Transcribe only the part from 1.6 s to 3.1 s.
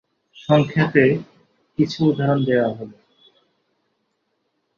কিছু উদাহরণ দেয়া হল।